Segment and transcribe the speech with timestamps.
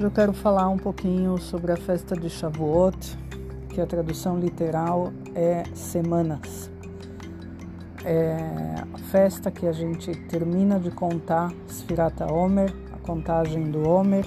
[0.00, 3.18] Eu quero falar um pouquinho sobre a festa de Shavuot,
[3.68, 6.70] que a tradução literal é semanas.
[8.02, 14.24] É a festa que a gente termina de contar Sfirata Omer, a contagem do Omer,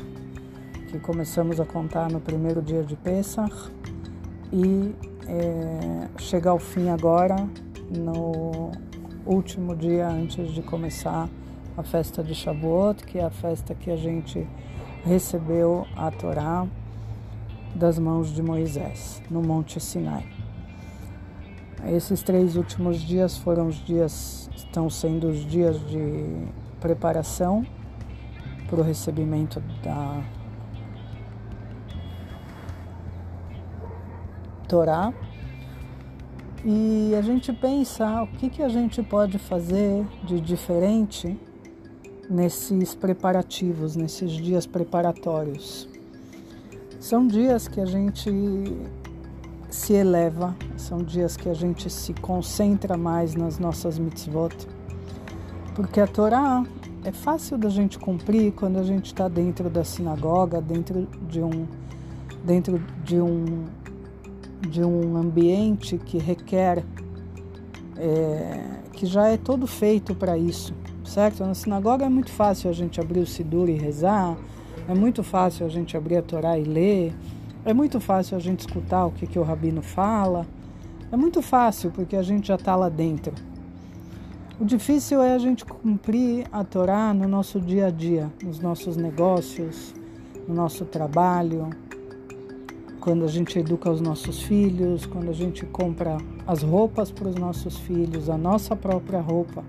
[0.89, 3.71] que começamos a contar no primeiro dia de Pesach
[4.51, 4.93] e
[5.27, 7.49] é, chega ao fim agora
[7.89, 8.69] no
[9.25, 11.27] último dia antes de começar
[11.75, 14.47] a festa de Shavuot, que é a festa que a gente
[15.03, 16.65] recebeu a Torá
[17.75, 20.25] das mãos de Moisés no Monte Sinai.
[21.85, 26.47] Esses três últimos dias foram os dias, estão sendo os dias de
[26.79, 27.65] preparação
[28.69, 30.23] para o recebimento da
[34.67, 35.13] Torá.
[36.63, 41.37] E a gente pensa o que, que a gente pode fazer de diferente
[42.29, 45.87] nesses preparativos, nesses dias preparatórios.
[46.99, 48.31] São dias que a gente
[49.69, 54.55] se eleva, são dias que a gente se concentra mais nas nossas mitzvot,
[55.75, 56.63] porque a Torá
[57.03, 61.67] é fácil da gente cumprir quando a gente está dentro da sinagoga, dentro de um,
[62.45, 63.65] dentro de um,
[64.69, 66.85] de um ambiente que requer,
[67.97, 68.59] é,
[68.91, 70.73] que já é todo feito para isso
[71.05, 71.45] certo?
[71.45, 74.37] Na sinagoga é muito fácil a gente abrir o Sidur e rezar,
[74.87, 77.13] é muito fácil a gente abrir a Torá e ler,
[77.65, 80.45] é muito fácil a gente escutar o que, que o rabino fala,
[81.11, 83.33] é muito fácil porque a gente já está lá dentro.
[84.59, 88.95] O difícil é a gente cumprir a Torá no nosso dia a dia, nos nossos
[88.95, 89.93] negócios,
[90.47, 91.69] no nosso trabalho,
[93.03, 97.35] quando a gente educa os nossos filhos, quando a gente compra as roupas para os
[97.35, 99.61] nossos filhos, a nossa própria roupa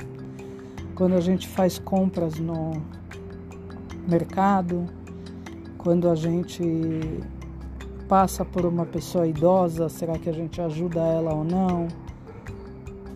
[0.94, 2.80] quando a gente faz compras no
[4.06, 4.86] mercado,
[5.77, 6.62] quando a gente
[8.08, 11.89] passa por uma pessoa idosa, será que a gente ajuda ela ou não?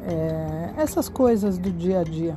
[0.03, 2.37] É, essas coisas do dia a dia.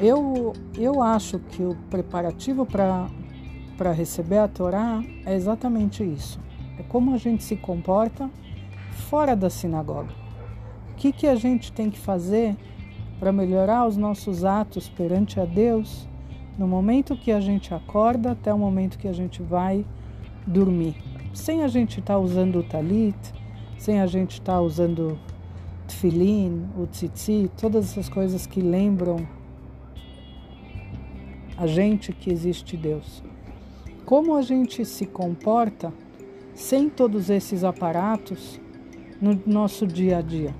[0.00, 3.08] Eu, eu acho que o preparativo para
[3.92, 6.40] receber a Torá é exatamente isso.
[6.78, 8.30] É como a gente se comporta
[9.08, 10.12] fora da sinagoga.
[10.92, 12.56] O que, que a gente tem que fazer
[13.18, 16.08] para melhorar os nossos atos perante a Deus
[16.58, 19.84] no momento que a gente acorda até o momento que a gente vai
[20.46, 20.94] dormir.
[21.32, 23.16] Sem a gente estar tá usando o talit,
[23.78, 25.18] sem a gente estar tá usando
[25.86, 29.26] tefilin, o tzitzi, todas essas coisas que lembram
[31.56, 33.22] a gente que existe Deus.
[34.14, 35.92] Como a gente se comporta
[36.54, 38.60] sem todos esses aparatos
[39.20, 40.54] no nosso dia a dia?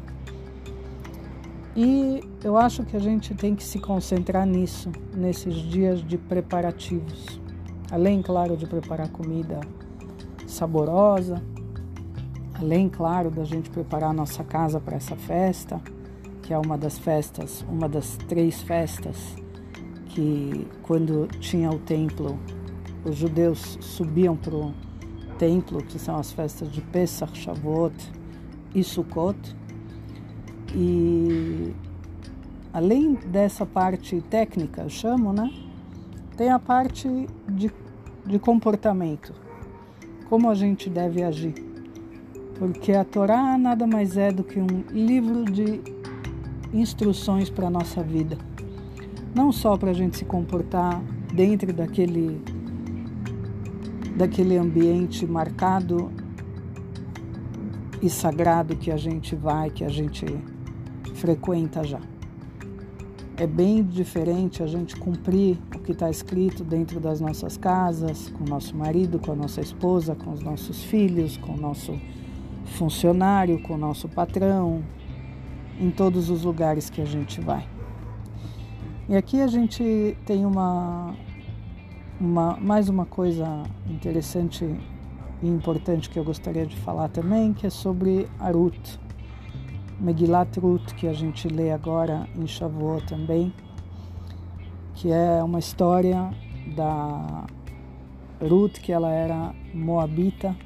[1.77, 7.41] E eu acho que a gente tem que se concentrar nisso, nesses dias de preparativos.
[7.93, 9.61] Além, claro, de preparar comida
[10.49, 11.41] saborosa,
[12.55, 15.81] além, claro, da gente preparar a nossa casa para essa festa,
[16.43, 19.17] que é uma das festas, uma das três festas
[20.07, 22.37] que, quando tinha o templo,
[23.05, 24.75] os judeus subiam para o
[25.39, 27.95] templo, que são as festas de Pesach, Shavuot
[28.75, 29.55] e Sukkot
[30.75, 31.73] e
[32.73, 35.51] além dessa parte técnica, eu chamo, né?
[36.37, 37.09] Tem a parte
[37.49, 37.71] de,
[38.27, 39.33] de comportamento.
[40.29, 41.55] Como a gente deve agir.
[42.59, 45.81] Porque a Torá nada mais é do que um livro de
[46.73, 48.37] instruções para a nossa vida.
[49.33, 51.01] Não só para a gente se comportar
[51.33, 52.41] dentro daquele,
[54.17, 56.11] daquele ambiente marcado
[58.01, 60.25] e sagrado que a gente vai, que a gente
[61.15, 62.01] frequenta já.
[63.37, 68.45] É bem diferente a gente cumprir o que está escrito dentro das nossas casas, com
[68.45, 71.99] o nosso marido, com a nossa esposa, com os nossos filhos, com o nosso
[72.67, 74.85] funcionário, com o nosso patrão,
[75.81, 77.67] em todos os lugares que a gente vai.
[79.09, 81.15] E aqui a gente tem uma,
[82.25, 84.65] uma mais uma coisa interessante
[85.43, 88.99] e importante que eu gostaria de falar também, que é sobre a Ruth.
[90.01, 93.53] Megilat Ruth, que a gente lê agora em Shavuot também,
[94.95, 96.31] que é uma história
[96.75, 97.45] da
[98.41, 100.57] Ruth, que ela era moabita,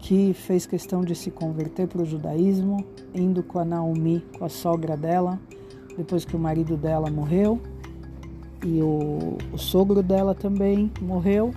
[0.00, 4.48] que fez questão de se converter para o judaísmo, indo com a Naomi, com a
[4.48, 5.40] sogra dela,
[5.96, 7.60] depois que o marido dela morreu,
[8.64, 11.52] e o, o sogro dela também morreu,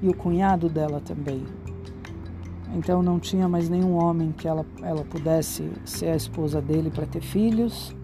[0.00, 1.44] e o cunhado dela também,
[2.74, 7.06] então não tinha mais nenhum homem que ela, ela pudesse ser a esposa dele para
[7.06, 7.94] ter filhos.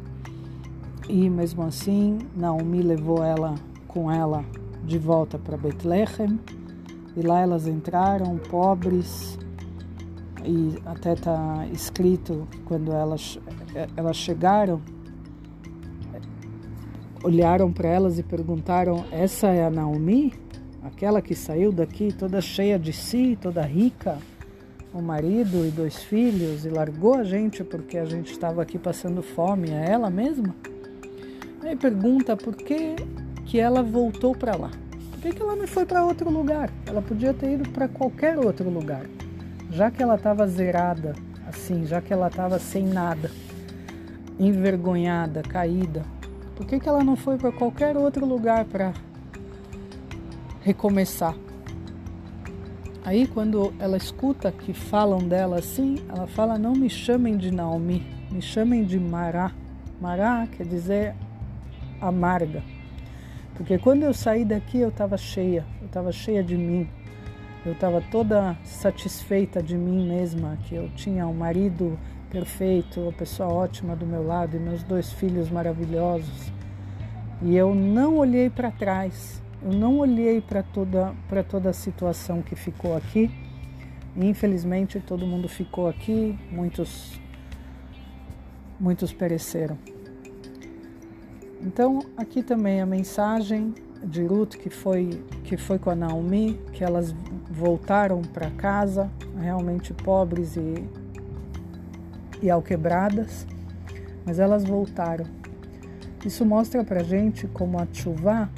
[1.08, 3.54] E mesmo assim, Naomi levou ela
[3.86, 4.44] com ela
[4.84, 6.38] de volta para Betlehem
[7.16, 9.38] e lá elas entraram pobres
[10.44, 13.38] e até está escrito quando elas
[13.96, 14.80] elas chegaram
[17.22, 20.32] olharam para elas e perguntaram essa é a Naomi
[20.82, 24.18] aquela que saiu daqui toda cheia de si toda rica
[24.94, 29.22] um marido e dois filhos e largou a gente porque a gente estava aqui passando
[29.22, 30.54] fome é ela mesma
[31.62, 32.96] aí pergunta por que
[33.44, 34.70] que ela voltou para lá
[35.18, 36.70] por que, que ela não foi para outro lugar?
[36.86, 39.04] Ela podia ter ido para qualquer outro lugar.
[39.68, 41.12] Já que ela estava zerada,
[41.44, 43.28] assim, já que ela estava sem nada,
[44.38, 46.04] envergonhada, caída,
[46.58, 48.92] por que, que ela não foi para qualquer outro lugar para
[50.60, 51.36] recomeçar?
[53.04, 58.04] Aí, quando ela escuta que falam dela assim, ela fala: Não me chamem de Naomi,
[58.28, 59.52] me chamem de Mará.
[60.00, 61.14] Mará quer dizer
[62.00, 62.64] amarga.
[63.54, 66.88] Porque quando eu saí daqui eu estava cheia, eu estava cheia de mim,
[67.64, 71.96] eu estava toda satisfeita de mim mesma, que eu tinha um marido
[72.30, 76.52] perfeito, uma pessoa ótima do meu lado e meus dois filhos maravilhosos.
[77.42, 82.42] E eu não olhei para trás, eu não olhei para toda, para toda a situação
[82.42, 83.30] que ficou aqui.
[84.16, 87.20] Infelizmente todo mundo ficou aqui, muitos,
[88.78, 89.78] muitos pereceram.
[91.60, 93.74] Então, aqui também a mensagem
[94.04, 97.14] de Ruth que foi que foi com a Naomi, que elas
[97.50, 99.10] voltaram para casa
[99.40, 100.84] realmente pobres e
[102.42, 103.46] e alquebradas,
[104.24, 105.26] mas elas voltaram.
[106.24, 108.50] Isso mostra para gente como a chuva,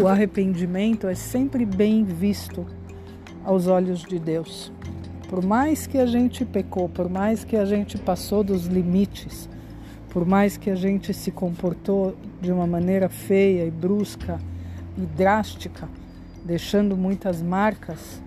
[0.00, 2.64] o arrependimento é sempre bem visto
[3.44, 4.70] aos olhos de Deus.
[5.28, 9.48] Por mais que a gente pecou, por mais que a gente passou dos limites,
[10.10, 14.38] por mais que a gente se comportou de uma maneira feia e brusca
[14.96, 15.88] e drástica,
[16.44, 18.22] deixando muitas marcas,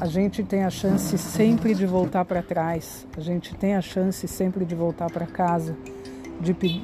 [0.00, 4.26] a gente tem a chance sempre de voltar para trás, a gente tem a chance
[4.26, 5.76] sempre de voltar para casa,
[6.40, 6.82] de, pe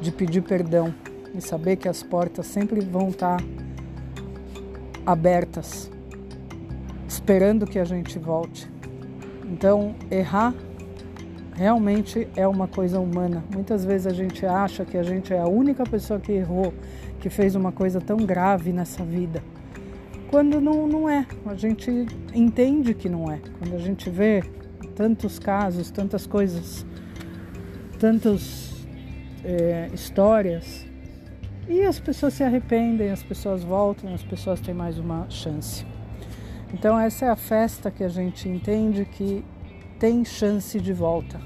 [0.00, 0.94] de pedir perdão
[1.34, 3.44] e saber que as portas sempre vão estar tá
[5.04, 5.90] abertas,
[7.06, 8.70] esperando que a gente volte.
[9.44, 10.54] Então, errar
[11.54, 13.44] realmente é uma coisa humana.
[13.52, 16.72] Muitas vezes a gente acha que a gente é a única pessoa que errou,
[17.20, 19.42] que fez uma coisa tão grave nessa vida.
[20.30, 21.26] Quando não, não é.
[21.44, 23.40] A gente entende que não é.
[23.58, 24.44] Quando a gente vê
[24.94, 26.86] tantos casos, tantas coisas,
[27.98, 28.86] tantas
[29.44, 30.86] é, histórias,
[31.68, 35.84] e as pessoas se arrependem, as pessoas voltam, as pessoas têm mais uma chance.
[36.72, 39.44] Então essa é a festa que a gente entende que
[39.98, 41.40] tem chance de volta.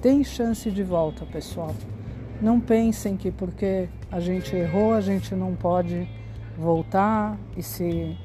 [0.00, 1.74] Tem chance de volta, pessoal.
[2.40, 6.08] Não pensem que porque a gente errou, a gente não pode
[6.58, 8.16] voltar e se,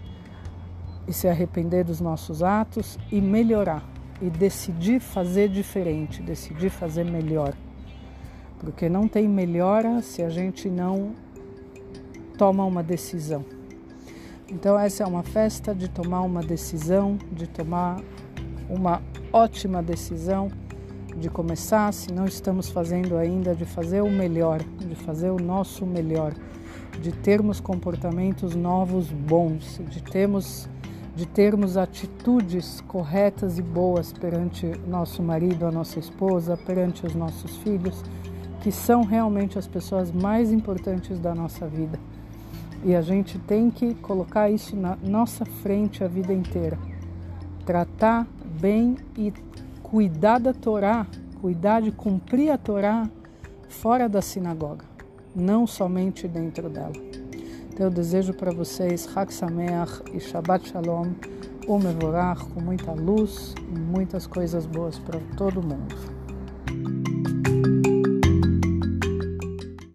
[1.07, 7.53] e se arrepender dos nossos atos e melhorar e decidir fazer diferente, decidir fazer melhor.
[8.59, 11.11] Porque não tem melhora se a gente não
[12.37, 13.43] toma uma decisão.
[14.49, 18.01] Então, essa é uma festa de tomar uma decisão, de tomar
[18.69, 19.01] uma
[19.31, 20.49] ótima decisão,
[21.17, 25.85] de começar, se não estamos fazendo ainda, de fazer o melhor, de fazer o nosso
[25.85, 26.33] melhor,
[27.01, 30.69] de termos comportamentos novos bons, de termos,
[31.15, 37.57] de termos atitudes corretas e boas perante nosso marido, a nossa esposa, perante os nossos
[37.57, 38.03] filhos,
[38.61, 41.99] que são realmente as pessoas mais importantes da nossa vida.
[42.85, 46.77] E a gente tem que colocar isso na nossa frente a vida inteira.
[47.65, 48.27] Tratar
[48.59, 49.33] bem e
[49.81, 51.05] cuidar da Torá,
[51.39, 53.09] cuidar de cumprir a Torá
[53.69, 54.85] fora da sinagoga,
[55.35, 56.93] não somente dentro dela.
[57.71, 61.13] Então eu desejo para vocês Hak Sameach e Shabbat Shalom,
[61.67, 66.12] o Mevorach, com muita luz e muitas coisas boas para todo mundo.